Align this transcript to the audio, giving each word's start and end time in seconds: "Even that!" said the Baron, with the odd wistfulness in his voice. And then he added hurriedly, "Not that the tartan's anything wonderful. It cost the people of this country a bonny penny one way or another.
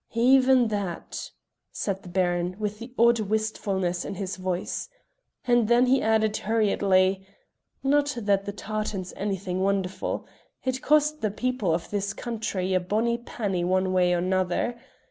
"Even 0.15 0.69
that!" 0.69 1.29
said 1.71 2.01
the 2.01 2.09
Baron, 2.09 2.55
with 2.57 2.79
the 2.79 2.91
odd 2.97 3.19
wistfulness 3.19 4.03
in 4.03 4.15
his 4.15 4.35
voice. 4.35 4.89
And 5.45 5.67
then 5.67 5.85
he 5.85 6.01
added 6.01 6.35
hurriedly, 6.37 7.23
"Not 7.83 8.17
that 8.19 8.45
the 8.45 8.51
tartan's 8.51 9.13
anything 9.15 9.59
wonderful. 9.61 10.25
It 10.65 10.81
cost 10.81 11.21
the 11.21 11.29
people 11.29 11.71
of 11.71 11.91
this 11.91 12.13
country 12.13 12.73
a 12.73 12.79
bonny 12.79 13.19
penny 13.19 13.63
one 13.63 13.93
way 13.93 14.11
or 14.15 14.17
another. 14.17 14.75